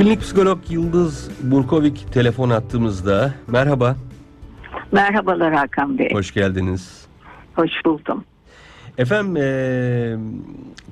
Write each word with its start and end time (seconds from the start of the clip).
Klinik 0.00 0.20
psikolog 0.20 0.58
Yıldız 0.70 1.30
Burkovik 1.42 2.12
telefon 2.12 2.50
attığımızda. 2.50 3.34
Merhaba, 3.46 3.96
Merhabalar 4.92 5.52
Hakan 5.54 5.98
Bey. 5.98 6.08
hoş 6.12 6.34
geldiniz. 6.34 7.06
Hoş 7.56 7.70
buldum. 7.84 8.24
Efendim 8.98 9.36
eee, 9.36 10.18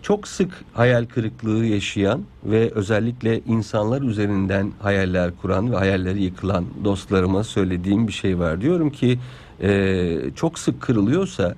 çok 0.02 0.28
sık 0.28 0.50
hayal 0.74 1.04
kırıklığı 1.04 1.64
yaşayan 1.66 2.20
ve 2.44 2.70
özellikle 2.74 3.40
insanlar 3.40 4.02
üzerinden 4.02 4.72
hayaller 4.82 5.30
kuran 5.42 5.72
ve 5.72 5.76
hayalleri 5.76 6.22
yıkılan 6.22 6.64
dostlarıma 6.84 7.44
söylediğim 7.44 8.06
bir 8.08 8.12
şey 8.12 8.38
var. 8.38 8.60
Diyorum 8.60 8.90
ki 8.90 9.18
eee, 9.62 10.18
çok 10.36 10.58
sık 10.58 10.80
kırılıyorsa 10.80 11.54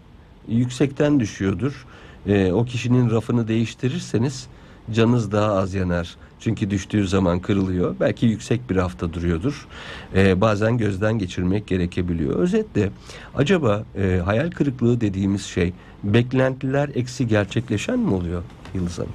yüksekten 0.48 1.20
düşüyordur. 1.20 1.86
Eee, 2.26 2.52
o 2.52 2.64
kişinin 2.64 3.10
rafını 3.10 3.48
değiştirirseniz 3.48 4.46
canınız 4.92 5.32
daha 5.32 5.52
az 5.52 5.74
yanar. 5.74 6.16
Çünkü 6.40 6.70
düştüğü 6.70 7.08
zaman 7.08 7.40
kırılıyor. 7.40 7.96
Belki 8.00 8.26
yüksek 8.26 8.70
bir 8.70 8.76
rafta 8.76 9.12
duruyordur. 9.12 9.66
Eee, 10.14 10.40
bazen 10.40 10.78
gözden 10.78 11.18
geçirmek 11.18 11.66
gerekebiliyor. 11.66 12.36
Özetle 12.38 12.90
acaba 13.34 13.84
eee, 13.98 14.18
hayal 14.18 14.50
kırıklığı 14.50 15.00
dediğimiz 15.00 15.44
şey 15.46 15.72
beklentiler 16.04 16.90
eksi 16.94 17.26
gerçekleşen 17.26 17.98
mi 17.98 18.14
oluyor 18.14 18.42
Yıldız 18.74 18.98
Hanım? 18.98 19.10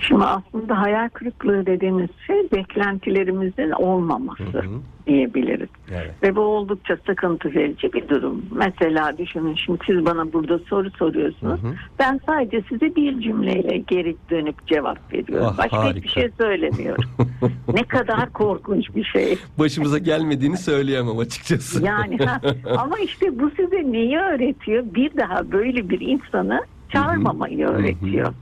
Şimdi 0.00 0.24
aslında 0.24 0.80
hayal 0.80 1.08
kırıklığı 1.08 1.66
dediğimiz 1.66 2.08
şey 2.26 2.36
beklentilerimizin 2.52 3.70
olmaması 3.70 4.42
Hı 4.44 4.58
hı. 4.58 4.80
diyebiliriz. 5.06 5.68
Evet. 5.90 6.10
Ve 6.22 6.36
bu 6.36 6.40
oldukça 6.40 6.96
sıkıntı 7.06 7.54
verici 7.54 7.92
bir 7.92 8.08
durum. 8.08 8.44
Mesela 8.52 9.18
düşünün 9.18 9.54
şimdi 9.54 9.78
siz 9.86 10.06
bana 10.06 10.32
burada 10.32 10.58
soru 10.58 10.90
soruyorsunuz. 10.90 11.62
Hı 11.62 11.66
hı. 11.68 11.74
Ben 11.98 12.20
sadece 12.26 12.62
size 12.68 12.96
bir 12.96 13.20
cümleyle 13.20 13.78
geri 13.78 14.16
dönüp 14.30 14.66
cevap 14.66 15.12
veriyorum. 15.12 15.46
Ah, 15.50 15.58
Başka 15.58 15.78
harika. 15.78 15.96
hiçbir 15.96 16.08
şey 16.08 16.30
söylemiyorum. 16.38 17.04
ne 17.74 17.82
kadar 17.82 18.32
korkunç 18.32 18.94
bir 18.96 19.04
şey. 19.04 19.38
Başımıza 19.58 19.98
gelmediğini 19.98 20.56
söyleyemem 20.56 21.18
açıkçası. 21.18 21.84
Yani 21.84 22.18
ha, 22.18 22.40
ama 22.78 22.98
işte 22.98 23.38
bu 23.38 23.50
size 23.50 23.92
neyi 23.92 24.18
öğretiyor? 24.18 24.84
Bir 24.94 25.16
daha 25.16 25.52
böyle 25.52 25.88
bir 25.88 26.00
insanı 26.00 26.60
çağırmamayı 26.88 27.66
öğretiyor. 27.66 28.34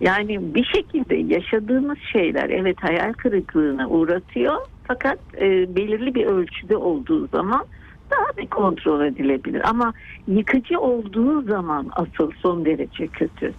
Yani 0.00 0.54
bir 0.54 0.64
şekilde 0.64 1.16
yaşadığımız 1.16 1.98
şeyler 2.12 2.50
evet 2.50 2.76
hayal 2.80 3.12
kırıklığına 3.12 3.88
uğratıyor 3.88 4.56
fakat 4.82 5.18
e, 5.40 5.76
belirli 5.76 6.14
bir 6.14 6.26
ölçüde 6.26 6.76
olduğu 6.76 7.28
zaman 7.28 7.64
daha 8.10 8.36
bir 8.36 8.46
kontrol 8.46 9.04
edilebilir. 9.04 9.62
Ama 9.70 9.92
yıkıcı 10.26 10.80
olduğu 10.80 11.42
zaman 11.42 11.90
asıl 11.92 12.30
son 12.42 12.64
derece 12.64 13.08
kötü. 13.08 13.52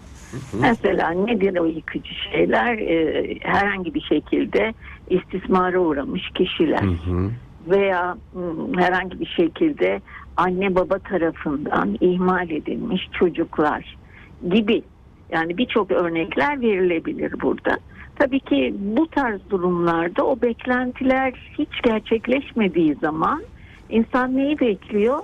Mesela 0.53 1.09
nedir 1.09 1.59
o 1.59 1.65
yıkıcı 1.65 2.13
şeyler? 2.31 2.77
E, 2.77 3.25
herhangi 3.41 3.93
bir 3.93 4.01
şekilde 4.01 4.73
istismara 5.09 5.79
uğramış 5.79 6.29
kişiler 6.35 6.83
veya 7.67 8.17
herhangi 8.77 9.19
bir 9.19 9.25
şekilde 9.25 10.01
anne 10.37 10.75
baba 10.75 10.99
tarafından 10.99 11.97
ihmal 11.99 12.49
edilmiş 12.49 13.09
çocuklar 13.19 13.97
gibi 14.49 14.83
yani 15.31 15.57
birçok 15.57 15.91
örnekler 15.91 16.61
verilebilir 16.61 17.33
burada. 17.41 17.77
Tabii 18.15 18.39
ki 18.39 18.75
bu 18.79 19.07
tarz 19.07 19.39
durumlarda 19.49 20.25
o 20.25 20.41
beklentiler 20.41 21.33
hiç 21.57 21.81
gerçekleşmediği 21.83 22.95
zaman 22.95 23.43
insan 23.89 24.37
neyi 24.37 24.59
bekliyor? 24.59 25.19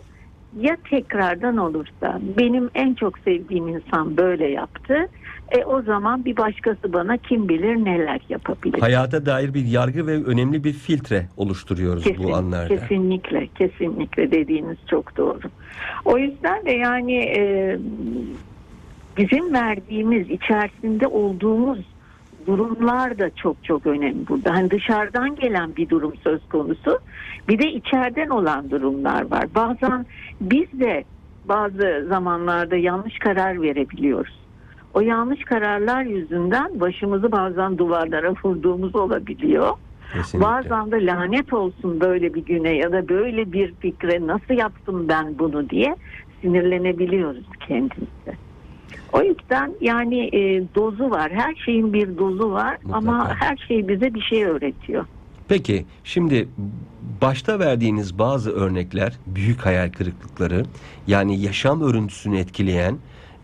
Ya 0.59 0.77
tekrardan 0.89 1.57
olursa 1.57 2.21
benim 2.37 2.69
en 2.75 2.93
çok 2.93 3.19
sevdiğim 3.19 3.67
insan 3.67 4.17
böyle 4.17 4.47
yaptı. 4.47 5.09
E 5.51 5.63
o 5.65 5.81
zaman 5.81 6.25
bir 6.25 6.37
başkası 6.37 6.93
bana 6.93 7.17
kim 7.17 7.49
bilir 7.49 7.75
neler 7.75 8.21
yapabilir. 8.29 8.79
Hayata 8.79 9.25
dair 9.25 9.53
bir 9.53 9.65
yargı 9.65 10.07
ve 10.07 10.23
önemli 10.23 10.63
bir 10.63 10.73
filtre 10.73 11.25
oluşturuyoruz 11.37 12.05
bu 12.17 12.35
anlarda. 12.35 12.67
Kesinlikle, 12.67 13.47
kesinlikle 13.47 14.31
dediğiniz 14.31 14.77
çok 14.89 15.17
doğru. 15.17 15.39
O 16.05 16.17
yüzden 16.17 16.65
de 16.65 16.71
yani 16.71 17.15
e, 17.15 17.77
bizim 19.17 19.53
verdiğimiz, 19.53 20.29
içerisinde 20.29 21.07
olduğumuz 21.07 21.79
durumlar 22.47 23.19
da 23.19 23.29
çok 23.35 23.63
çok 23.63 23.85
önemli 23.85 24.27
burada. 24.27 24.53
Hani 24.53 24.71
dışarıdan 24.71 25.35
gelen 25.35 25.75
bir 25.75 25.89
durum 25.89 26.13
söz 26.23 26.49
konusu, 26.49 26.99
bir 27.47 27.59
de 27.59 27.71
içeriden 27.71 28.29
olan 28.29 28.71
durumlar 28.71 29.31
var. 29.31 29.45
Bazen 29.55 30.05
biz 30.41 30.79
de 30.79 31.03
bazı 31.45 32.05
zamanlarda 32.09 32.75
yanlış 32.75 33.19
karar 33.19 33.61
verebiliyoruz. 33.61 34.39
O 34.93 35.01
yanlış 35.01 35.43
kararlar 35.43 36.03
yüzünden 36.03 36.79
başımızı 36.79 37.31
bazen 37.31 37.77
duvarlara 37.77 38.33
vurduğumuz 38.43 38.95
olabiliyor. 38.95 39.69
Kesinlikle. 40.13 40.47
Bazen 40.49 40.91
de 40.91 41.05
lanet 41.05 41.53
olsun 41.53 41.99
böyle 41.99 42.33
bir 42.33 42.45
güne 42.45 42.75
ya 42.75 42.91
da 42.91 43.09
böyle 43.09 43.51
bir 43.51 43.73
fikre 43.73 44.27
nasıl 44.27 44.53
yaptım 44.53 45.07
ben 45.07 45.39
bunu 45.39 45.69
diye 45.69 45.95
sinirlenebiliyoruz 46.41 47.45
kendimize. 47.67 48.46
O 49.13 49.21
yüzden 49.21 49.73
yani 49.81 50.29
e, 50.35 50.63
dozu 50.75 51.09
var. 51.09 51.31
Her 51.31 51.55
şeyin 51.55 51.93
bir 51.93 52.17
dozu 52.17 52.51
var 52.51 52.77
ama 52.93 53.17
Mutlaka. 53.17 53.35
her 53.45 53.57
şey 53.67 53.87
bize 53.87 54.13
bir 54.13 54.21
şey 54.21 54.45
öğretiyor. 54.45 55.05
Peki 55.47 55.85
şimdi 56.03 56.47
başta 57.21 57.59
verdiğiniz 57.59 58.19
bazı 58.19 58.51
örnekler 58.51 59.13
büyük 59.27 59.65
hayal 59.65 59.91
kırıklıkları 59.91 60.65
yani 61.07 61.41
yaşam 61.41 61.81
örüntüsünü 61.81 62.37
etkileyen 62.37 62.97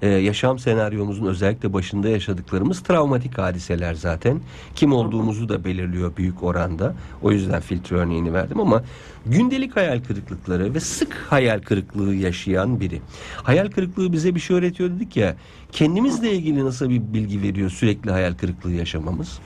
e, 0.04 0.08
yaşam 0.10 0.60
senaryomuzun 0.60 1.26
özellikle 1.26 1.74
başında 1.74 2.10
yaşadıklarımız 2.10 2.84
travmatik 2.84 3.38
hadiseler 3.38 3.94
zaten. 3.94 4.40
Kim 4.76 4.94
olduğumuzu 4.94 5.50
da 5.50 5.66
belirliyor 5.66 6.18
büyük 6.18 6.44
oranda. 6.44 6.94
O 7.22 7.32
yüzden 7.32 7.62
filtre 7.62 7.96
örneğini 7.96 8.34
verdim 8.34 8.60
ama 8.60 8.84
gündelik 9.26 9.76
hayal 9.76 10.00
kırıklıkları 10.04 10.74
ve 10.74 10.80
sık 10.80 11.14
hayal 11.30 11.60
kırıklığı 11.60 12.16
yaşayan 12.16 12.80
biri. 12.80 13.02
Hayal 13.44 13.68
kırıklığı 13.72 14.12
bize 14.12 14.36
bir 14.36 14.40
şey 14.40 14.58
öğretiyor 14.58 14.90
dedik 14.90 15.18
ya. 15.18 15.36
Kendimizle 15.72 16.32
ilgili 16.32 16.66
nasıl 16.66 16.90
bir 16.90 17.02
bilgi 17.14 17.42
veriyor 17.42 17.70
sürekli 17.70 18.12
hayal 18.12 18.34
kırıklığı 18.34 18.72
yaşamamız? 18.72 19.40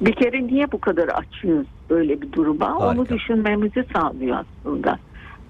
Bir 0.00 0.12
kere 0.12 0.46
niye 0.46 0.72
bu 0.72 0.80
kadar 0.80 1.08
açıyoruz 1.08 1.66
böyle 1.90 2.22
bir 2.22 2.32
duruma? 2.32 2.76
Onu 2.76 2.98
Harika. 2.98 3.14
düşünmemizi 3.14 3.84
sağlıyor 3.94 4.44
aslında. 4.64 4.98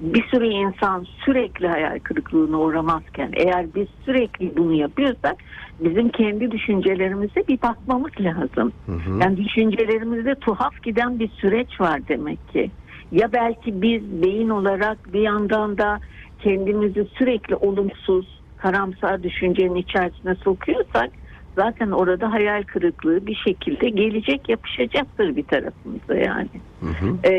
Bir 0.01 0.25
sürü 0.31 0.47
insan 0.47 1.07
sürekli 1.25 1.69
hayal 1.69 1.99
kırıklığına 1.99 2.61
uğramazken 2.61 3.31
eğer 3.37 3.75
biz 3.75 3.87
sürekli 4.05 4.57
bunu 4.57 4.73
yapıyorsak 4.73 5.37
bizim 5.81 6.09
kendi 6.09 6.51
düşüncelerimize 6.51 7.45
bir 7.49 7.62
bakmamız 7.62 8.11
lazım. 8.21 8.73
Hı 8.87 8.93
hı. 8.93 9.19
Yani 9.23 9.37
düşüncelerimizde 9.37 10.34
tuhaf 10.34 10.83
giden 10.83 11.19
bir 11.19 11.29
süreç 11.29 11.81
var 11.81 12.09
demek 12.09 12.49
ki. 12.49 12.71
Ya 13.12 13.33
belki 13.33 13.83
biz 13.83 14.23
beyin 14.23 14.49
olarak 14.49 15.12
bir 15.12 15.21
yandan 15.21 15.79
da 15.79 16.01
kendimizi 16.39 17.07
sürekli 17.19 17.55
olumsuz, 17.57 18.43
karamsar 18.57 19.23
düşüncenin 19.23 19.75
içerisine 19.75 20.34
sokuyorsak 20.34 21.11
zaten 21.56 21.91
orada 21.91 22.33
hayal 22.33 22.62
kırıklığı 22.62 23.27
bir 23.27 23.34
şekilde 23.34 23.89
gelecek 23.89 24.49
yapışacaktır 24.49 25.37
bir 25.37 25.44
tarafımıza 25.44 26.15
yani. 26.15 26.49
Hı 26.81 26.87
hı. 26.87 27.17
Ee, 27.25 27.33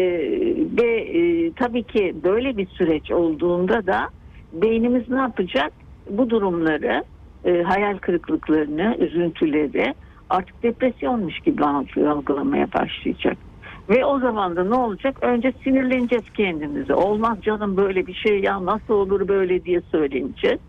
ve 0.82 1.00
e, 1.00 1.52
tabii 1.52 1.84
ki 1.84 2.16
böyle 2.24 2.58
bir 2.58 2.68
süreç 2.68 3.12
olduğunda 3.12 3.88
da 3.88 4.10
beynimiz 4.54 5.10
ne 5.10 5.18
yapacak? 5.18 5.72
Bu 6.10 6.30
durumları, 6.30 7.04
e, 7.46 7.62
hayal 7.62 7.98
kırıklıklarını, 7.98 8.96
üzüntüleri 9.00 9.94
artık 10.30 10.64
depresyonmuş 10.64 11.40
gibi 11.40 11.64
algı- 11.64 12.10
algılamaya 12.10 12.68
başlayacak. 12.74 13.38
Ve 13.90 14.06
o 14.06 14.20
zaman 14.20 14.56
da 14.56 14.64
ne 14.64 14.76
olacak? 14.76 15.18
Önce 15.22 15.54
sinirleneceğiz 15.64 16.30
kendimize. 16.34 16.94
Olmaz 16.94 17.38
canım 17.42 17.78
böyle 17.78 18.08
bir 18.08 18.14
şey 18.14 18.40
ya 18.40 18.66
nasıl 18.66 18.94
olur 18.94 19.28
böyle 19.28 19.66
diye 19.66 19.82
söyleneceğiz. 19.82 20.60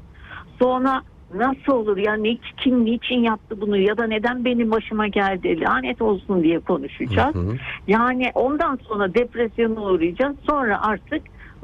Sonra 0.58 1.02
nasıl 1.34 1.72
olur 1.72 1.96
ya 1.96 2.14
ne, 2.14 2.36
kim 2.56 2.84
niçin 2.84 3.22
yaptı 3.22 3.60
bunu 3.60 3.76
ya 3.76 3.96
da 3.96 4.06
neden 4.06 4.44
benim 4.44 4.70
başıma 4.70 5.08
geldi 5.08 5.60
lanet 5.60 6.02
olsun 6.02 6.42
diye 6.42 6.60
konuşacağız. 6.60 7.34
Hı 7.34 7.38
hı. 7.38 7.56
Yani 7.86 8.30
ondan 8.34 8.78
sonra 8.88 9.14
depresyona 9.14 9.80
uğrayacağız. 9.80 10.36
Sonra 10.46 10.82
artık 10.82 11.22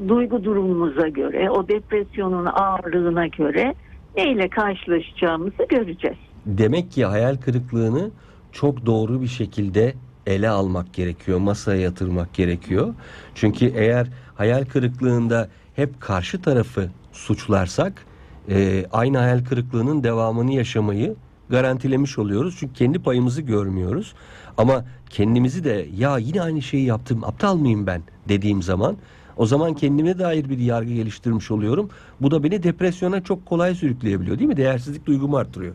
duygu 0.08 0.44
durumumuza 0.44 1.08
göre, 1.08 1.50
o 1.50 1.68
depresyonun 1.68 2.46
ağırlığına 2.46 3.26
göre 3.26 3.74
neyle 4.16 4.48
karşılaşacağımızı 4.48 5.64
göreceğiz. 5.68 6.18
Demek 6.46 6.90
ki 6.92 7.04
hayal 7.04 7.36
kırıklığını 7.36 8.10
çok 8.52 8.86
doğru 8.86 9.22
bir 9.22 9.26
şekilde 9.26 9.94
ele 10.26 10.48
almak 10.48 10.94
gerekiyor, 10.94 11.38
masaya 11.38 11.80
yatırmak 11.80 12.34
gerekiyor. 12.34 12.94
Çünkü 13.34 13.66
eğer 13.66 14.06
hayal 14.34 14.64
kırıklığında 14.64 15.48
hep 15.76 16.00
karşı 16.00 16.42
tarafı 16.42 16.90
suçlarsak 17.12 18.06
e, 18.50 18.86
aynı 18.92 19.18
hayal 19.18 19.44
kırıklığının 19.44 20.02
devamını 20.02 20.52
yaşamayı 20.52 21.16
garantilemiş 21.48 22.18
oluyoruz. 22.18 22.56
Çünkü 22.58 22.74
kendi 22.74 22.98
payımızı 22.98 23.42
görmüyoruz. 23.42 24.14
Ama 24.58 24.84
kendimizi 25.10 25.64
de 25.64 25.86
ya 25.96 26.18
yine 26.18 26.42
aynı 26.42 26.62
şeyi 26.62 26.84
yaptım 26.84 27.24
aptal 27.24 27.56
mıyım 27.56 27.86
ben 27.86 28.02
dediğim 28.28 28.62
zaman 28.62 28.96
o 29.36 29.46
zaman 29.46 29.74
kendime 29.74 30.18
dair 30.18 30.48
bir 30.48 30.58
yargı 30.58 30.92
geliştirmiş 30.92 31.50
oluyorum. 31.50 31.90
Bu 32.20 32.30
da 32.30 32.44
beni 32.44 32.62
depresyona 32.62 33.22
çok 33.22 33.46
kolay 33.46 33.74
sürükleyebiliyor 33.74 34.38
değil 34.38 34.48
mi? 34.48 34.56
Değersizlik 34.56 35.06
duygumu 35.06 35.36
arttırıyor. 35.36 35.74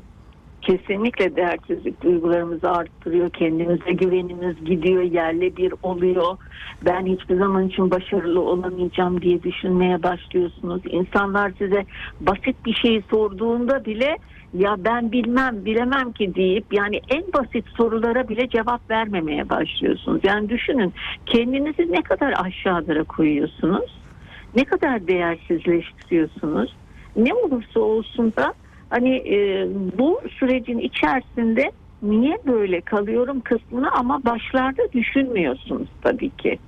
Kesinlikle 0.61 1.35
değersizlik 1.35 2.03
duygularımızı 2.03 2.71
arttırıyor. 2.71 3.29
Kendimize 3.29 3.91
güvenimiz 3.91 4.65
gidiyor, 4.65 5.01
yerle 5.01 5.57
bir 5.57 5.73
oluyor. 5.83 6.37
Ben 6.85 7.05
hiçbir 7.05 7.37
zaman 7.37 7.67
için 7.67 7.91
başarılı 7.91 8.41
olamayacağım 8.41 9.21
diye 9.21 9.43
düşünmeye 9.43 10.03
başlıyorsunuz. 10.03 10.81
İnsanlar 10.85 11.51
size 11.57 11.85
basit 12.21 12.65
bir 12.65 12.73
şey 12.73 13.01
sorduğunda 13.09 13.85
bile 13.85 14.17
ya 14.53 14.75
ben 14.77 15.11
bilmem, 15.11 15.65
bilemem 15.65 16.11
ki 16.11 16.35
deyip 16.35 16.65
yani 16.71 17.01
en 17.09 17.23
basit 17.33 17.65
sorulara 17.77 18.29
bile 18.29 18.49
cevap 18.49 18.89
vermemeye 18.89 19.49
başlıyorsunuz. 19.49 20.21
Yani 20.23 20.49
düşünün 20.49 20.93
kendinizi 21.25 21.91
ne 21.91 22.01
kadar 22.01 22.33
aşağılara 22.45 23.03
koyuyorsunuz, 23.03 23.99
ne 24.55 24.63
kadar 24.63 25.07
değersizleştiriyorsunuz. 25.07 26.75
Ne 27.15 27.33
olursa 27.33 27.79
olsun 27.79 28.33
da 28.37 28.53
hani 28.89 29.15
e, 29.15 29.67
bu 29.97 30.21
sürecin 30.39 30.79
içerisinde 30.79 31.71
niye 32.01 32.37
böyle 32.47 32.81
kalıyorum 32.81 33.41
kısmını 33.41 33.91
ama 33.91 34.23
başlarda 34.25 34.91
düşünmüyorsunuz 34.93 35.87
tabii 36.01 36.29
ki. 36.29 36.59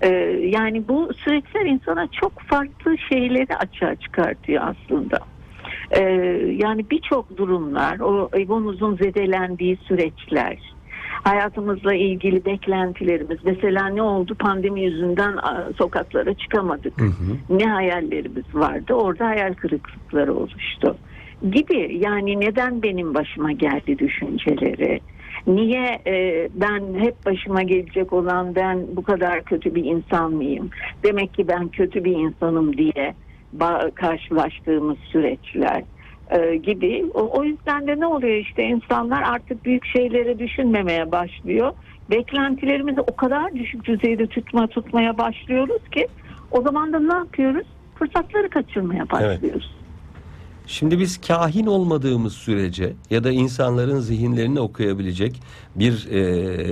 E, 0.00 0.08
yani 0.42 0.88
bu 0.88 1.10
süreçler 1.14 1.66
insana 1.66 2.08
çok 2.12 2.40
farklı 2.40 2.98
şeyleri 2.98 3.56
açığa 3.56 3.94
çıkartıyor 3.94 4.62
aslında. 4.62 5.18
E, 5.90 6.02
yani 6.64 6.90
birçok 6.90 7.36
durumlar, 7.36 8.00
o 8.00 8.30
egomuzun 8.32 8.96
zedelendiği 8.96 9.76
süreçler, 9.76 10.58
hayatımızla 11.24 11.94
ilgili 11.94 12.44
beklentilerimiz. 12.44 13.38
Mesela 13.44 13.86
ne 13.86 14.02
oldu? 14.02 14.34
Pandemi 14.34 14.82
yüzünden 14.82 15.36
sokaklara 15.78 16.34
çıkamadık. 16.34 17.00
Hı 17.00 17.04
hı. 17.04 17.58
Ne 17.58 17.64
hayallerimiz 17.64 18.54
vardı? 18.54 18.94
Orada 18.94 19.26
hayal 19.26 19.54
kırıklıkları 19.54 20.34
oluştu. 20.34 20.96
Gibi 21.42 21.98
yani 22.04 22.40
neden 22.40 22.82
benim 22.82 23.14
başıma 23.14 23.52
geldi 23.52 23.98
düşünceleri? 23.98 25.00
Niye 25.46 25.98
e, 26.06 26.48
ben 26.54 26.94
hep 26.98 27.26
başıma 27.26 27.62
gelecek 27.62 28.12
olan 28.12 28.54
ben 28.54 28.96
bu 28.96 29.02
kadar 29.02 29.44
kötü 29.44 29.74
bir 29.74 29.84
insan 29.84 30.32
mıyım? 30.32 30.70
Demek 31.04 31.34
ki 31.34 31.48
ben 31.48 31.68
kötü 31.68 32.04
bir 32.04 32.16
insanım 32.16 32.76
diye 32.76 33.14
karşılaştığımız 33.94 34.98
süreçler 34.98 35.82
e, 36.30 36.56
gibi. 36.56 37.04
O, 37.14 37.38
o 37.38 37.44
yüzden 37.44 37.86
de 37.86 38.00
ne 38.00 38.06
oluyor 38.06 38.36
işte 38.36 38.62
insanlar 38.62 39.22
artık 39.22 39.64
büyük 39.64 39.86
şeyleri 39.86 40.38
düşünmemeye 40.38 41.12
başlıyor. 41.12 41.72
Beklentilerimizi 42.10 43.00
o 43.00 43.16
kadar 43.16 43.54
düşük 43.54 43.84
düzeyde 43.84 44.26
tutma 44.26 44.66
tutmaya 44.66 45.18
başlıyoruz 45.18 45.88
ki 45.88 46.08
o 46.50 46.62
zaman 46.62 46.92
da 46.92 46.98
ne 46.98 47.14
yapıyoruz? 47.14 47.66
Fırsatları 47.94 48.50
kaçırmaya 48.50 49.10
başlıyoruz. 49.10 49.77
Şimdi 50.68 50.98
biz 50.98 51.20
kahin 51.20 51.66
olmadığımız 51.66 52.32
sürece 52.32 52.92
ya 53.10 53.24
da 53.24 53.30
insanların 53.30 54.00
zihinlerini 54.00 54.60
okuyabilecek 54.60 55.40
bir 55.74 56.08
e, 56.10 56.18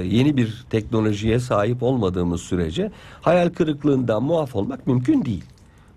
yeni 0.07 0.37
bir 0.37 0.65
teknolojiye 0.71 1.39
sahip 1.39 1.83
olmadığımız 1.83 2.41
sürece 2.41 2.91
hayal 3.23 3.49
kırıklığından 3.49 4.23
muaf 4.23 4.57
olmak 4.57 4.87
mümkün 4.87 5.25
değil. 5.25 5.45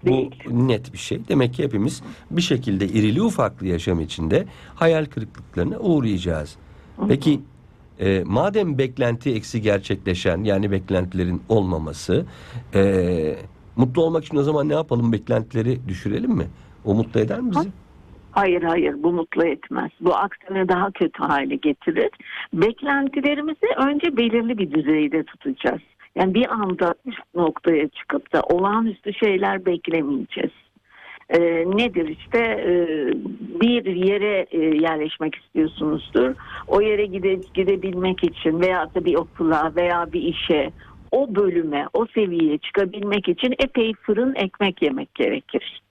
Bu 0.06 0.30
net 0.50 0.94
bir 0.94 0.98
şey. 0.98 1.20
Demek 1.28 1.54
ki 1.54 1.64
hepimiz 1.64 2.02
bir 2.32 2.42
şekilde 2.42 2.88
irili 2.88 3.22
ufaklı 3.22 3.68
yaşam 3.68 4.00
içinde 4.00 4.46
hayal 4.76 5.06
kırıklıklarına 5.06 5.80
uğrayacağız. 5.80 6.56
Peki 7.08 7.42
e, 8.00 8.24
madem 8.26 8.78
beklenti 8.78 9.34
eksi 9.34 9.62
gerçekleşen 9.62 10.44
yani 10.44 10.72
beklentilerin 10.72 11.42
olmaması 11.50 12.26
e, 12.74 13.36
mutlu 13.76 14.04
olmak 14.04 14.26
için 14.26 14.38
o 14.38 14.44
zaman 14.44 14.70
ne 14.70 14.74
yapalım 14.74 15.12
beklentileri 15.12 15.80
düşürelim 15.88 16.32
mi? 16.32 16.48
O 16.86 16.94
mutlu 16.94 17.20
eder 17.20 17.40
mi 17.40 17.52
bizi? 17.52 17.70
Hayır 18.32 18.64
hayır 18.64 19.04
bu 19.04 19.12
mutlu 19.12 19.46
etmez. 19.46 19.92
Bu 20.02 20.16
aksine 20.16 20.68
daha 20.68 20.92
kötü 20.92 21.24
hale 21.24 21.56
getirir. 21.56 22.10
Beklentilerimizi 22.54 23.68
önce 23.78 24.18
belirli 24.18 24.58
bir 24.58 24.72
düzeyde 24.72 25.24
tutacağız. 25.24 25.82
Yani 26.16 26.34
bir 26.34 26.54
anda 26.54 26.96
üst 27.06 27.36
noktaya 27.36 27.88
çıkıp 27.88 28.34
da 28.34 28.42
olağanüstü 28.42 29.14
şeyler 29.14 29.66
beklemeyeceğiz. 29.66 30.52
Ee, 31.30 31.40
nedir 31.66 32.08
işte 32.08 32.40
e, 32.40 32.74
bir 33.62 33.86
yere 33.86 34.46
e, 34.52 34.58
yerleşmek 34.60 35.36
istiyorsunuzdur. 35.36 36.36
O 36.68 36.82
yere 36.82 37.06
gide, 37.06 37.40
gidebilmek 37.54 38.24
için 38.24 38.62
veya 38.62 38.96
da 38.96 39.06
bir 39.06 39.16
okula 39.16 39.72
veya 39.76 40.14
bir 40.14 40.22
işe 40.22 40.72
o 41.12 41.36
bölüme, 41.36 41.88
o 41.94 42.06
seviyeye 42.06 42.58
çıkabilmek 42.58 43.28
için 43.30 43.56
epey 43.60 43.94
fırın 43.94 44.36
ekmek 44.36 44.82
yemek 44.82 45.16
gerekir. 45.16 45.82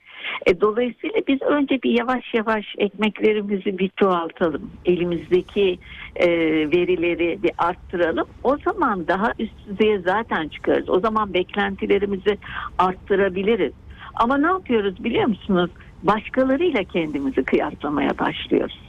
E, 0.45 0.61
dolayısıyla 0.61 1.21
biz 1.27 1.41
önce 1.41 1.81
bir 1.83 1.91
yavaş 1.91 2.33
yavaş 2.33 2.65
ekmeklerimizi 2.77 3.77
bir 3.79 3.91
çoğaltalım. 3.99 4.71
Elimizdeki 4.85 5.79
e, 6.15 6.29
verileri 6.71 7.43
bir 7.43 7.51
arttıralım. 7.57 8.27
O 8.43 8.57
zaman 8.57 9.07
daha 9.07 9.33
üst 9.39 9.67
düzeye 9.67 9.99
zaten 9.99 10.47
çıkarız. 10.47 10.89
O 10.89 10.99
zaman 10.99 11.33
beklentilerimizi 11.33 12.37
arttırabiliriz. 12.77 13.73
Ama 14.15 14.37
ne 14.37 14.47
yapıyoruz 14.47 15.03
biliyor 15.03 15.27
musunuz? 15.27 15.71
Başkalarıyla 16.03 16.83
kendimizi 16.83 17.43
kıyaslamaya 17.43 18.19
başlıyoruz. 18.19 18.79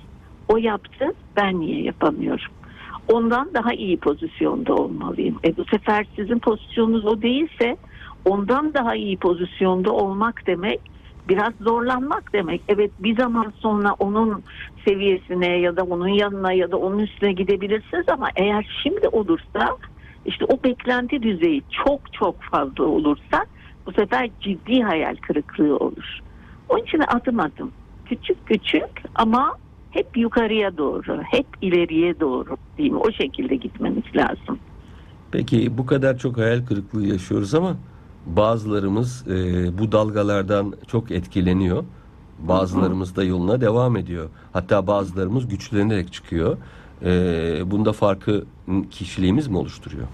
O 0.49 0.57
yaptı, 0.57 1.15
ben 1.37 1.61
niye 1.61 1.83
yapamıyorum? 1.83 2.53
Ondan 3.09 3.51
daha 3.55 3.73
iyi 3.73 3.97
pozisyonda 3.97 4.75
olmalıyım. 4.75 5.39
E 5.45 5.57
bu 5.57 5.65
sefer 5.65 6.07
sizin 6.17 6.39
pozisyonunuz 6.39 7.07
o 7.07 7.23
değilse 7.23 7.77
ondan 8.25 8.75
daha 8.75 8.95
iyi 8.95 9.17
pozisyonda 9.17 9.93
olmak 9.93 10.47
demek 10.47 10.81
biraz 11.29 11.53
zorlanmak 11.61 12.33
demek. 12.33 12.63
Evet 12.69 12.91
bir 12.99 13.17
zaman 13.17 13.53
sonra 13.59 13.93
onun 13.99 14.45
seviyesine 14.85 15.59
ya 15.59 15.77
da 15.77 15.83
onun 15.83 16.09
yanına 16.09 16.53
ya 16.53 16.71
da 16.71 16.77
onun 16.77 16.99
üstüne 16.99 17.33
gidebilirsiniz 17.33 18.09
ama 18.09 18.29
eğer 18.37 18.81
şimdi 18.83 19.09
olursa 19.09 19.77
işte 20.27 20.45
o 20.45 20.63
beklenti 20.65 21.23
düzeyi 21.23 21.63
çok 21.85 22.13
çok 22.13 22.43
fazla 22.43 22.85
olursa 22.85 23.47
bu 23.87 23.93
sefer 23.93 24.31
ciddi 24.41 24.83
hayal 24.83 25.17
kırıklığı 25.17 25.77
olur. 25.77 26.19
Onun 26.69 26.83
için 26.83 27.03
adım 27.09 27.41
adım 27.41 27.73
küçük 28.05 28.47
küçük 28.47 29.03
ama 29.15 29.55
hep 29.91 30.17
yukarıya 30.17 30.77
doğru, 30.77 31.23
hep 31.23 31.47
ileriye 31.61 32.21
doğru 32.21 32.57
mi? 32.79 32.97
O 32.97 33.13
şekilde 33.13 33.57
gitmemiz 33.57 34.05
lazım. 34.17 34.59
Peki 35.33 35.79
bu 35.79 35.87
kadar 35.87 36.19
çok 36.19 36.39
hayal 36.39 36.67
kırıklığı 36.67 37.07
yaşıyoruz 37.07 37.55
ama 37.55 37.77
bazılarımız 38.37 39.29
e, 39.29 39.79
bu 39.79 39.93
dalgalardan 39.93 40.75
çok 40.87 41.11
etkileniyor. 41.11 41.85
Bazılarımız 42.39 43.17
da 43.17 43.25
yoluna 43.25 43.61
devam 43.61 43.97
ediyor. 43.97 44.29
Hatta 44.53 44.87
bazılarımız 44.87 45.49
güçlenerek 45.49 46.13
çıkıyor. 46.13 46.57
E, 47.05 47.11
bunda 47.71 47.93
farkı 47.93 48.45
kişiliğimiz 48.91 49.49
mi 49.49 49.59
oluşturuyor? 49.59 50.07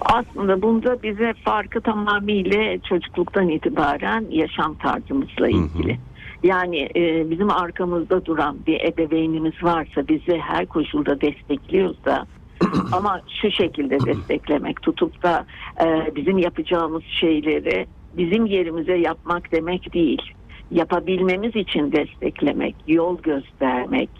Aslında 0.00 0.62
bunda 0.62 1.02
bize 1.02 1.32
farkı 1.44 1.80
tamamıyla 1.80 2.78
çocukluktan 2.78 3.48
itibaren 3.48 4.26
yaşam 4.30 4.74
tarzımızla 4.74 5.48
ilgili. 5.48 5.98
Yani 6.42 6.88
e, 6.96 7.30
bizim 7.30 7.50
arkamızda 7.50 8.24
duran 8.24 8.56
bir 8.66 8.80
ebeveynimiz 8.80 9.62
varsa 9.62 10.08
bizi 10.08 10.38
her 10.38 10.66
koşulda 10.66 11.20
destekliyorsa 11.20 12.26
ama 12.92 13.20
şu 13.42 13.50
şekilde 13.50 13.98
desteklemek 14.06 14.82
tutup 14.82 15.22
da 15.22 15.46
e, 15.84 16.16
bizim 16.16 16.38
yapacağımız 16.38 17.02
şeyleri 17.20 17.86
bizim 18.16 18.46
yerimize 18.46 18.96
yapmak 18.96 19.52
demek 19.52 19.94
değil. 19.94 20.22
Yapabilmemiz 20.70 21.56
için 21.56 21.92
desteklemek, 21.92 22.74
yol 22.86 23.18
göstermek, 23.22 24.10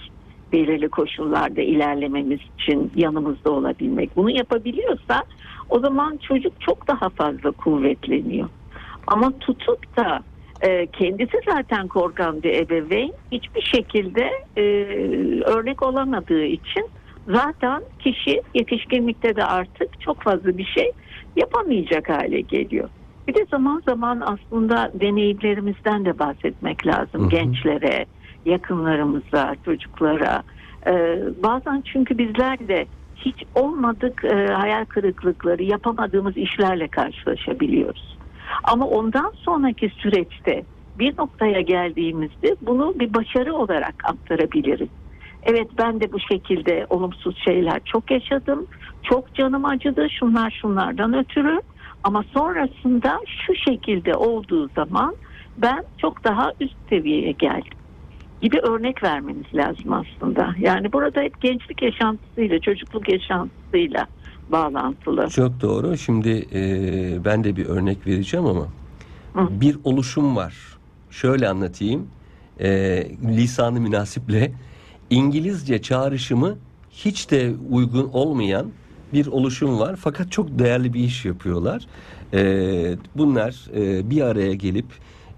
belirli 0.52 0.88
koşullarda 0.88 1.61
ilerlememiz 1.61 2.40
için 2.59 2.92
yanımızda 2.97 3.50
olabilmek. 3.50 4.16
Bunu 4.16 4.30
yapabiliyorsa 4.30 5.23
o 5.68 5.78
zaman 5.78 6.16
çocuk 6.16 6.61
çok 6.61 6.88
daha 6.88 7.09
fazla 7.09 7.50
kuvvetleniyor. 7.50 8.49
Ama 9.06 9.38
tutup 9.38 9.97
da 9.97 10.20
e, 10.61 10.87
kendisi 10.87 11.40
zaten 11.54 11.88
korkan 11.88 12.42
bir 12.42 12.54
ebeveyn 12.54 13.12
hiçbir 13.32 13.62
şekilde 13.62 14.30
e, 14.56 14.62
örnek 15.44 15.82
olamadığı 15.82 16.44
için 16.44 16.87
zaten 17.30 17.82
kişi 17.99 18.42
yetişkinlikte 18.54 19.37
de 19.37 19.44
artık 19.44 20.00
çok 20.00 20.22
fazla 20.22 20.58
bir 20.58 20.64
şey 20.64 20.92
yapamayacak 21.37 22.08
hale 22.08 22.40
geliyor. 22.40 22.88
Bir 23.28 23.34
de 23.34 23.46
zaman 23.50 23.82
zaman 23.88 24.22
aslında 24.26 24.90
deneyimlerimizden 24.94 26.04
de 26.04 26.18
bahsetmek 26.18 26.87
lazım 26.87 27.20
Hı 27.20 27.25
hı. 27.25 27.28
gençlere, 27.28 28.06
yakınlarımıza, 28.44 29.56
çocuklara. 29.64 30.42
Ee, 30.87 31.18
bazen 31.42 31.82
çünkü 31.92 32.18
bizler 32.18 32.68
de 32.68 32.87
hiç 33.16 33.42
olmadık 33.54 34.25
e, 34.25 34.46
hayal 34.46 34.84
kırıklıkları, 34.84 35.62
yapamadığımız 35.62 36.37
işlerle 36.37 36.88
karşılaşabiliyoruz. 36.88 38.16
Ama 38.64 38.87
ondan 38.87 39.32
sonraki 39.37 39.90
süreçte 39.96 40.64
bir 40.99 41.18
noktaya 41.18 41.60
geldiğimizde 41.60 42.56
bunu 42.60 42.94
bir 43.00 43.14
başarı 43.14 43.54
olarak 43.54 43.94
aktarabiliriz. 44.04 44.88
Evet 45.42 45.68
ben 45.78 46.00
de 46.00 46.12
bu 46.12 46.20
şekilde 46.20 46.87
olumsuz 46.90 47.37
şeyler 47.44 47.80
çok 47.85 48.11
yaşadım. 48.11 48.66
Çok 49.02 49.35
canım 49.35 49.64
acıdı 49.64 50.06
şunlar 50.11 50.59
şunlardan 50.61 51.14
ötürü. 51.14 51.61
Ama 52.04 52.25
sonrasında 52.35 53.20
şu 53.47 53.54
şekilde 53.54 54.14
olduğu 54.14 54.68
zaman 54.68 55.16
ben 55.59 55.85
çok 55.99 56.25
daha 56.25 56.52
üst 56.61 56.75
seviyeye 56.88 57.32
geldim. 57.32 57.78
gibi 58.42 58.59
örnek 58.59 59.02
vermeniz 59.02 59.54
lazım 59.54 59.92
aslında. 59.92 60.54
Yani 60.59 60.92
burada 60.92 61.20
hep 61.20 61.40
gençlik 61.40 61.82
yaşantısıyla, 61.82 62.61
çocukluk 62.61 63.09
yaşantısıyla 63.09 64.06
bağlantılı. 64.52 65.28
Çok 65.28 65.61
doğru. 65.61 65.97
Şimdi 65.97 66.47
e, 66.54 67.25
ben 67.25 67.44
de 67.44 67.56
bir 67.56 67.66
örnek 67.66 68.06
vereceğim 68.06 68.47
ama 68.47 68.66
Hı. 69.35 69.61
bir 69.61 69.76
oluşum 69.85 70.37
var. 70.37 70.54
Şöyle 71.11 71.49
anlatayım. 71.49 72.09
E, 72.61 72.68
lisanı 73.25 73.80
münasiple 73.80 74.52
İngilizce 75.10 75.82
çağrışımı 75.82 76.58
hiç 76.90 77.30
de 77.30 77.52
uygun 77.70 78.10
olmayan 78.12 78.66
bir 79.12 79.26
oluşum 79.26 79.78
var. 79.78 79.96
Fakat 79.96 80.32
çok 80.32 80.58
değerli 80.58 80.94
bir 80.94 81.00
iş 81.00 81.24
yapıyorlar. 81.24 81.86
E, 82.34 82.96
bunlar 83.16 83.70
e, 83.74 84.10
bir 84.10 84.20
araya 84.20 84.54
gelip 84.54 84.86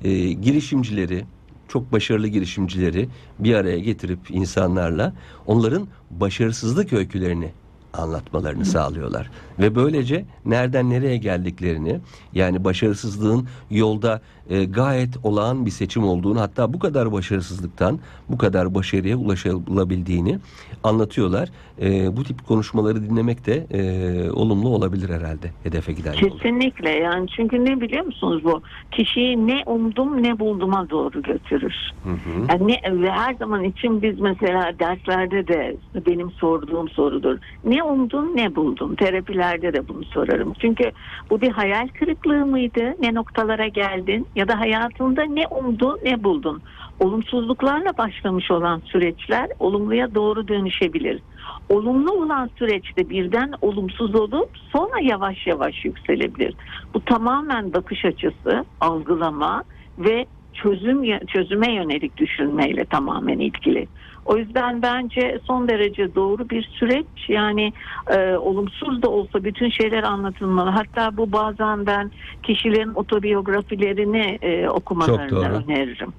e, 0.04 0.32
girişimcileri, 0.32 1.24
çok 1.68 1.92
başarılı 1.92 2.28
girişimcileri 2.28 3.08
bir 3.38 3.54
araya 3.54 3.78
getirip 3.78 4.30
insanlarla 4.30 5.14
onların 5.46 5.88
başarısızlık 6.10 6.92
öykülerini 6.92 7.52
anlatmalarını 7.92 8.64
sağlıyorlar. 8.64 9.30
Ve 9.58 9.74
böylece 9.74 10.24
nereden 10.44 10.90
nereye 10.90 11.16
geldiklerini 11.16 12.00
yani 12.34 12.64
başarısızlığın 12.64 13.48
yolda 13.70 14.20
e, 14.52 14.64
gayet 14.64 15.16
olağan 15.22 15.66
bir 15.66 15.70
seçim 15.70 16.04
olduğunu 16.04 16.40
hatta 16.40 16.72
bu 16.72 16.78
kadar 16.78 17.12
başarısızlıktan 17.12 17.98
bu 18.28 18.38
kadar 18.38 18.74
başarıya 18.74 19.16
ulaşılabildiğini 19.16 20.38
anlatıyorlar. 20.84 21.48
E, 21.80 22.16
bu 22.16 22.24
tip 22.24 22.46
konuşmaları 22.46 23.02
dinlemek 23.02 23.46
de 23.46 23.66
e, 23.70 24.30
olumlu 24.30 24.68
olabilir 24.68 25.08
herhalde 25.08 25.50
hedefe 25.62 25.92
giden 25.92 26.12
yolda. 26.12 26.36
Kesinlikle 26.36 26.90
yani 26.90 27.28
çünkü 27.36 27.64
ne 27.64 27.80
biliyor 27.80 28.04
musunuz 28.04 28.44
bu 28.44 28.62
kişiyi 28.90 29.46
ne 29.46 29.62
umdum 29.66 30.22
ne 30.22 30.38
bulduma 30.38 30.90
doğru 30.90 31.22
götürür. 31.22 31.74
Hı 32.04 32.10
hı. 32.10 32.46
Yani 32.48 32.72
ne, 32.72 33.02
ve 33.02 33.10
her 33.10 33.34
zaman 33.34 33.64
için 33.64 34.02
biz 34.02 34.20
mesela 34.20 34.72
derslerde 34.78 35.48
de 35.48 35.76
benim 36.06 36.30
sorduğum 36.30 36.88
sorudur. 36.88 37.38
Ne 37.64 37.82
umdun 37.82 38.36
ne 38.36 38.56
buldun? 38.56 38.94
Terapilerde 38.94 39.72
de 39.72 39.88
bunu 39.88 40.04
sorarım. 40.04 40.52
Çünkü 40.60 40.92
bu 41.30 41.40
bir 41.40 41.50
hayal 41.50 41.88
kırıklığı 41.88 42.46
mıydı? 42.46 42.94
Ne 43.00 43.14
noktalara 43.14 43.68
geldin? 43.68 44.26
Ya 44.42 44.48
da 44.48 44.60
hayatında 44.60 45.22
ne 45.22 45.46
umdun 45.46 45.98
ne 46.04 46.24
buldun? 46.24 46.62
Olumsuzluklarla 47.00 47.98
başlamış 47.98 48.50
olan 48.50 48.82
süreçler 48.84 49.48
olumluya 49.58 50.14
doğru 50.14 50.48
dönüşebilir. 50.48 51.22
Olumlu 51.68 52.12
olan 52.12 52.50
süreçte 52.58 53.10
birden 53.10 53.52
olumsuz 53.60 54.14
olup 54.14 54.50
sonra 54.72 55.00
yavaş 55.02 55.46
yavaş 55.46 55.84
yükselebilir. 55.84 56.54
Bu 56.94 57.04
tamamen 57.04 57.72
bakış 57.72 58.04
açısı, 58.04 58.64
algılama 58.80 59.64
ve 59.98 60.26
çözüm 60.54 61.26
çözüme 61.26 61.72
yönelik 61.74 62.16
düşünmeyle 62.16 62.84
tamamen 62.84 63.38
ilgili. 63.38 63.88
O 64.24 64.36
yüzden 64.36 64.82
bence 64.82 65.40
son 65.44 65.68
derece 65.68 66.14
doğru 66.14 66.50
bir 66.50 66.62
süreç. 66.62 67.06
Yani 67.28 67.72
e, 68.10 68.36
olumsuz 68.36 69.02
da 69.02 69.08
olsa 69.08 69.44
bütün 69.44 69.70
şeyler 69.70 70.02
anlatılmalı. 70.02 70.70
Hatta 70.70 71.16
bu 71.16 71.32
bazen 71.32 71.86
ben 71.86 72.10
kişilerin 72.42 72.94
otobiyografilerini 72.94 74.38
e, 74.42 74.66
Çok 74.66 74.76
okumalarını 74.76 75.30
doğru. 75.30 75.44
öneririm. 75.44 76.12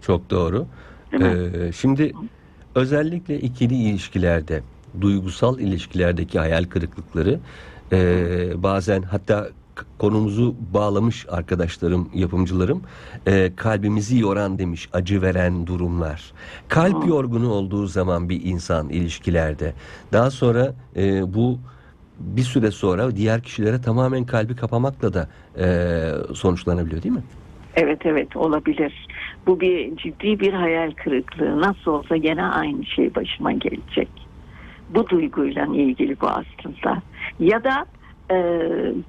Çok 0.00 0.30
doğru. 0.30 0.66
Ee, 1.12 1.72
şimdi 1.72 2.12
özellikle 2.74 3.40
ikili 3.40 3.74
ilişkilerde, 3.74 4.62
duygusal 5.00 5.58
ilişkilerdeki 5.58 6.38
hayal 6.38 6.64
kırıklıkları 6.64 7.40
e, 7.92 7.98
bazen 8.62 9.02
hatta 9.02 9.48
konumuzu 9.98 10.54
bağlamış 10.74 11.26
arkadaşlarım, 11.28 12.10
yapımcılarım 12.14 12.82
e, 13.26 13.56
kalbimizi 13.56 14.18
yoran 14.18 14.58
demiş, 14.58 14.88
acı 14.92 15.22
veren 15.22 15.66
durumlar. 15.66 16.32
Kalp 16.68 17.04
Hı. 17.04 17.08
yorgunu 17.08 17.52
olduğu 17.52 17.86
zaman 17.86 18.28
bir 18.28 18.40
insan 18.44 18.88
ilişkilerde 18.88 19.72
daha 20.12 20.30
sonra 20.30 20.74
e, 20.96 21.34
bu 21.34 21.58
bir 22.18 22.42
süre 22.42 22.70
sonra 22.70 23.16
diğer 23.16 23.42
kişilere 23.42 23.80
tamamen 23.80 24.24
kalbi 24.24 24.56
kapamakla 24.56 25.14
da 25.14 25.28
e, 25.58 25.66
sonuçlanabiliyor 26.34 27.02
değil 27.02 27.14
mi? 27.14 27.22
Evet 27.76 28.00
evet 28.04 28.36
olabilir. 28.36 29.06
Bu 29.46 29.60
bir 29.60 29.96
ciddi 29.96 30.40
bir 30.40 30.52
hayal 30.52 30.90
kırıklığı. 30.90 31.60
Nasıl 31.60 31.90
olsa 31.90 32.16
gene 32.16 32.44
aynı 32.44 32.86
şey 32.86 33.14
başıma 33.14 33.52
gelecek. 33.52 34.08
Bu 34.88 35.08
duyguyla 35.08 35.66
ilgili 35.66 36.20
bu 36.20 36.26
aslında. 36.28 37.02
Ya 37.40 37.64
da 37.64 37.86
e, 38.32 38.38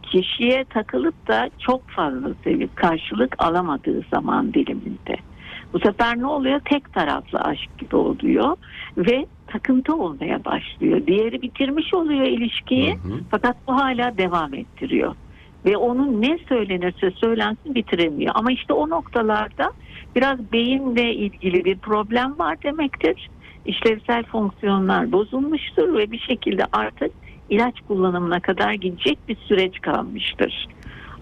kişiye 0.04 0.64
takılıp 0.64 1.28
da 1.28 1.50
çok 1.60 1.90
fazla 1.90 2.30
sevip 2.44 2.76
karşılık 2.76 3.36
alamadığı 3.40 4.02
zaman 4.12 4.54
diliminde. 4.54 5.16
Bu 5.74 5.80
sefer 5.80 6.20
ne 6.20 6.26
oluyor? 6.26 6.60
Tek 6.66 6.94
taraflı 6.94 7.40
aşk 7.40 7.78
gibi 7.78 7.96
oluyor 7.96 8.58
ve 8.98 9.26
takıntı 9.48 9.96
olmaya 9.96 10.46
başlıyor. 10.46 11.02
Diğeri 11.08 11.42
bitirmiş 11.42 11.94
oluyor 11.94 12.26
ilişkiyi 12.26 12.94
Hı 12.94 13.08
hı. 13.08 13.20
fakat 13.32 13.58
bu 13.68 13.74
hala 13.74 14.18
devam 14.18 14.54
ettiriyor. 14.54 15.16
Ve 15.66 15.78
onun 15.78 16.22
ne 16.22 16.38
söylenirse 16.50 17.12
söylensin 17.12 17.76
bitiremiyor. 17.76 18.32
Ama 18.36 18.52
işte 18.52 18.74
o 18.74 18.90
noktalarda 18.90 19.72
biraz 20.16 20.52
beyinle 20.52 21.14
ilgili 21.14 21.66
bir 21.66 21.78
problem 21.78 22.40
var 22.40 22.58
demektir. 22.64 23.30
İşlevsel 23.66 24.24
fonksiyonlar 24.24 25.12
bozulmuştur 25.12 25.94
ve 25.94 26.12
bir 26.12 26.20
şekilde 26.20 26.64
artık 26.72 27.12
ilaç 27.50 27.76
kullanımına 27.88 28.40
kadar 28.40 28.74
gidecek 28.74 29.20
bir 29.28 29.36
süreç 29.36 29.82
kalmıştır. 29.82 30.68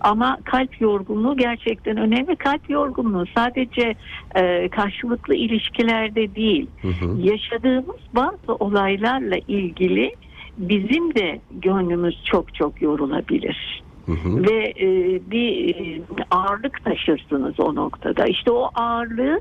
Ama 0.02 0.38
kalp 0.46 0.82
yorgunluğu 0.82 1.38
gerçekten 1.38 1.98
önemli. 1.98 2.36
Kalp 2.36 2.70
yorgunluğu 2.70 3.26
sadece 3.36 3.96
e, 4.36 4.70
karşılıklı 4.70 5.36
ilişkilerde 5.36 6.36
değil, 6.36 6.68
Hı 6.82 6.88
hı. 6.88 7.22
yaşadığımız 7.22 8.00
bazı 8.16 8.56
olaylarla 8.60 9.36
ilgili 9.48 10.16
bizim 10.58 11.16
de 11.16 11.40
gönlümüz 11.52 12.24
çok 12.24 12.56
çok 12.56 12.82
yorulabilir. 12.82 13.84
Hı 14.06 14.12
hı. 14.12 14.44
Ve 14.44 14.74
e, 14.80 14.88
bir 15.32 15.76
e, 15.76 16.02
ağırlık 16.32 16.86
taşırsınız 16.86 17.60
o 17.60 17.76
noktada. 17.76 18.26
İşte 18.26 18.52
o 18.52 18.70
ağırlığı 18.76 19.40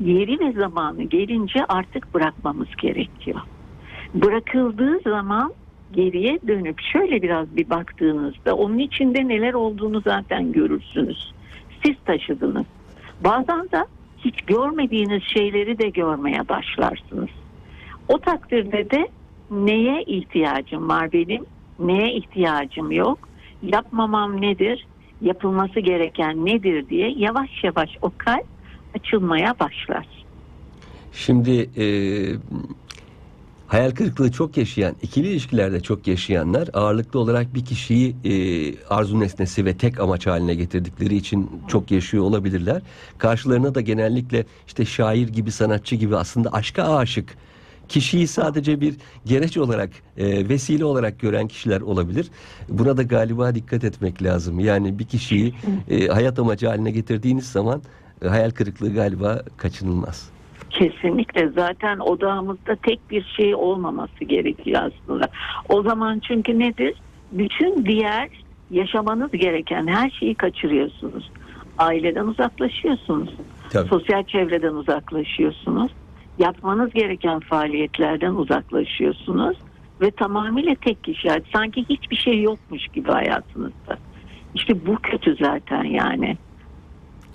yeri 0.00 0.40
ve 0.40 0.52
zamanı 0.52 1.02
gelince 1.02 1.64
artık 1.68 2.14
bırakmamız 2.14 2.68
gerekiyor. 2.82 3.40
Bırakıldığı 4.14 5.00
zaman 5.00 5.52
geriye 5.92 6.38
dönüp 6.46 6.80
şöyle 6.92 7.22
biraz 7.22 7.56
bir 7.56 7.70
baktığınızda 7.70 8.56
onun 8.56 8.78
içinde 8.78 9.28
neler 9.28 9.54
olduğunu 9.54 10.00
zaten 10.00 10.52
görürsünüz. 10.52 11.32
Siz 11.84 11.94
taşıdınız. 12.04 12.66
Bazen 13.24 13.70
de 13.72 13.84
hiç 14.18 14.42
görmediğiniz 14.42 15.22
şeyleri 15.22 15.78
de 15.78 15.88
görmeye 15.88 16.48
başlarsınız. 16.48 17.30
O 18.08 18.18
takdirde 18.18 18.90
de 18.90 19.08
neye 19.50 20.02
ihtiyacım 20.02 20.88
var 20.88 21.12
benim, 21.12 21.46
neye 21.78 22.12
ihtiyacım 22.12 22.92
yok, 22.92 23.18
yapmamam 23.62 24.40
nedir, 24.40 24.86
yapılması 25.20 25.80
gereken 25.80 26.46
nedir 26.46 26.88
diye 26.88 27.10
yavaş 27.16 27.64
yavaş 27.64 27.90
o 28.02 28.10
kalp 28.18 28.46
açılmaya 28.94 29.54
başlar. 29.60 30.06
Şimdi 31.12 31.70
e, 31.76 31.86
hayal 33.66 33.90
kırıklığı 33.90 34.32
çok 34.32 34.56
yaşayan, 34.56 34.96
ikili 35.02 35.28
ilişkilerde 35.28 35.80
çok 35.80 36.06
yaşayanlar 36.06 36.68
ağırlıklı 36.72 37.20
olarak 37.20 37.54
bir 37.54 37.64
kişiyi 37.64 38.16
e, 38.24 38.34
arzu 38.88 39.20
nesnesi 39.20 39.64
ve 39.64 39.76
tek 39.76 40.00
amaç 40.00 40.26
haline 40.26 40.54
getirdikleri 40.54 41.16
için 41.16 41.50
çok 41.68 41.90
yaşıyor 41.90 42.24
olabilirler. 42.24 42.82
Karşılarına 43.18 43.74
da 43.74 43.80
genellikle 43.80 44.44
işte 44.66 44.84
şair 44.84 45.28
gibi, 45.28 45.52
sanatçı 45.52 45.96
gibi 45.96 46.16
aslında 46.16 46.52
aşka 46.52 46.96
aşık 46.96 47.36
kişiyi 47.88 48.28
sadece 48.28 48.80
bir 48.80 48.96
gereç 49.24 49.56
olarak, 49.56 49.90
e, 50.16 50.48
vesile 50.48 50.84
olarak 50.84 51.20
gören 51.20 51.48
kişiler 51.48 51.80
olabilir. 51.80 52.30
Buna 52.68 52.96
da 52.96 53.02
galiba 53.02 53.54
dikkat 53.54 53.84
etmek 53.84 54.22
lazım. 54.22 54.60
Yani 54.60 54.98
bir 54.98 55.04
kişiyi 55.04 55.54
e, 55.90 56.06
hayat 56.06 56.38
amacı 56.38 56.66
haline 56.66 56.90
getirdiğiniz 56.90 57.46
zaman 57.52 57.82
e, 58.22 58.28
hayal 58.28 58.50
kırıklığı 58.50 58.94
galiba 58.94 59.42
kaçınılmaz. 59.56 60.35
Kesinlikle 60.70 61.48
zaten 61.48 61.98
odağımızda 61.98 62.76
tek 62.76 63.10
bir 63.10 63.24
şey 63.36 63.54
olmaması 63.54 64.24
gerekiyor 64.24 64.82
aslında. 64.82 65.28
O 65.68 65.82
zaman 65.82 66.18
çünkü 66.18 66.58
nedir? 66.58 66.94
Bütün 67.32 67.84
diğer 67.86 68.28
yaşamanız 68.70 69.30
gereken 69.30 69.86
her 69.86 70.10
şeyi 70.10 70.34
kaçırıyorsunuz. 70.34 71.30
Aileden 71.78 72.26
uzaklaşıyorsunuz. 72.26 73.30
Tabii. 73.70 73.88
Sosyal 73.88 74.24
çevreden 74.24 74.74
uzaklaşıyorsunuz. 74.74 75.92
Yapmanız 76.38 76.92
gereken 76.92 77.40
faaliyetlerden 77.40 78.34
uzaklaşıyorsunuz. 78.34 79.56
Ve 80.00 80.10
tamamıyla 80.10 80.74
tek 80.74 81.04
kişi. 81.04 81.28
Sanki 81.52 81.84
hiçbir 81.88 82.16
şey 82.16 82.42
yokmuş 82.42 82.88
gibi 82.88 83.10
hayatınızda. 83.10 83.98
İşte 84.54 84.86
bu 84.86 84.96
kötü 84.96 85.36
zaten 85.36 85.84
yani. 85.84 86.36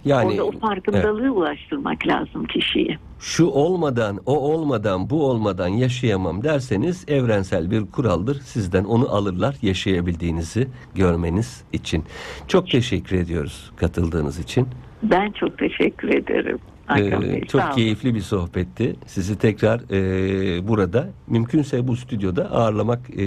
Yani 0.05 0.27
Orada 0.29 0.45
o 0.45 0.49
evet. 0.51 0.61
farkındalığı 0.61 1.31
ulaştırmak 1.33 2.07
lazım 2.07 2.45
kişiye. 2.45 2.97
şu 3.19 3.45
olmadan, 3.45 4.19
o 4.25 4.39
olmadan, 4.39 5.09
bu 5.09 5.25
olmadan 5.25 5.67
yaşayamam 5.67 6.43
derseniz 6.43 7.05
evrensel 7.07 7.71
bir 7.71 7.85
kuraldır. 7.85 8.39
Sizden 8.41 8.83
onu 8.83 9.09
alırlar 9.09 9.55
yaşayabildiğinizi 9.61 10.67
görmeniz 10.95 11.63
için. 11.73 12.03
Çok 12.47 12.69
teşekkür 12.69 13.15
ediyoruz 13.17 13.71
katıldığınız 13.77 14.39
için. 14.39 14.67
Ben 15.03 15.31
çok 15.31 15.57
teşekkür 15.57 16.09
ederim. 16.09 16.59
Hakan 16.85 17.21
Ee, 17.21 17.33
Bey. 17.33 17.41
çok 17.41 17.73
keyifli 17.75 18.15
bir 18.15 18.21
sohbetti. 18.21 18.95
Sizi 19.05 19.37
tekrar 19.37 19.79
e, 19.91 20.67
burada 20.67 21.09
mümkünse 21.27 21.87
bu 21.87 21.95
stüdyoda 21.95 22.51
ağırlamak 22.51 22.99
e, 23.09 23.17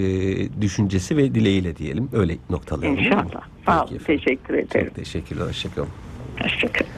düşüncesi 0.61 1.17
ve 1.17 1.35
dileğiyle 1.35 1.75
diyelim. 1.75 2.09
Öyle 2.13 2.37
noktalayalım. 2.49 2.99
İnşallah. 2.99 3.41
Sağ 3.65 3.85
olun. 3.85 3.97
Teşekkür 4.05 4.53
ederim. 4.53 4.85
Çok 4.87 4.95
teşekkürler. 4.95 5.45
Hoşçakalın. 5.47 5.89
Hoşçakalın. 6.41 6.91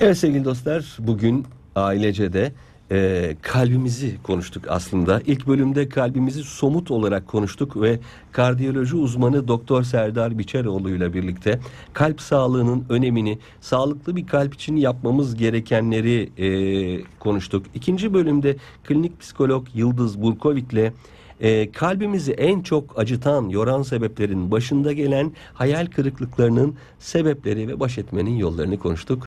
Evet 0.00 0.18
sevgili 0.18 0.44
dostlar 0.44 0.96
bugün 0.98 1.46
ailece 1.76 2.32
de 2.32 2.52
e, 2.90 3.36
kalbimizi 3.42 4.22
konuştuk 4.22 4.64
aslında. 4.68 5.20
İlk 5.26 5.46
bölümde 5.46 5.88
kalbimizi 5.88 6.44
somut 6.44 6.90
olarak 6.90 7.26
konuştuk 7.26 7.82
ve 7.82 7.98
kardiyoloji 8.32 8.96
uzmanı 8.96 9.48
Doktor 9.48 9.82
Serdar 9.82 10.38
Biçeroğlu 10.38 10.90
ile 10.90 11.14
birlikte 11.14 11.60
kalp 11.92 12.20
sağlığının 12.20 12.84
önemini, 12.88 13.38
sağlıklı 13.60 14.16
bir 14.16 14.26
kalp 14.26 14.54
için 14.54 14.76
yapmamız 14.76 15.36
gerekenleri 15.36 16.30
e, 16.38 16.48
konuştuk. 17.18 17.66
İkinci 17.74 18.14
bölümde 18.14 18.56
klinik 18.84 19.20
psikolog 19.20 19.66
Yıldız 19.74 20.22
Burkovik 20.22 20.72
ile 20.72 20.92
e, 21.40 21.72
kalbimizi 21.72 22.32
en 22.32 22.60
çok 22.60 22.98
acıtan, 22.98 23.48
yoran 23.48 23.82
sebeplerin 23.82 24.50
başında 24.50 24.92
gelen 24.92 25.32
hayal 25.54 25.86
kırıklıklarının 25.86 26.74
sebepleri 26.98 27.68
ve 27.68 27.80
baş 27.80 27.98
etmenin 27.98 28.36
yollarını 28.36 28.78
konuştuk. 28.78 29.20